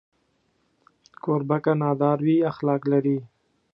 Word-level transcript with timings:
کوربه 1.23 1.57
که 1.63 1.71
نادار 1.81 2.19
وي، 2.25 2.37
اخلاق 2.51 2.81
لري. 2.91 3.17